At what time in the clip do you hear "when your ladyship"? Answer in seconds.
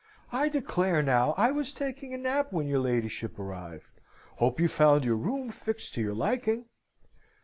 2.51-3.37